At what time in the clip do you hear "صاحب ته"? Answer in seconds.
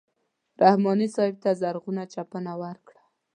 1.15-1.49